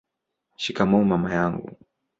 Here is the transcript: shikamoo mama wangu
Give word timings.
shikamoo 0.55 1.03
mama 1.03 1.29
wangu 1.35 1.77